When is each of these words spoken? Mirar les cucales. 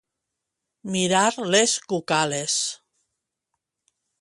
Mirar 0.95 1.27
les 1.55 1.75
cucales. 1.93 2.57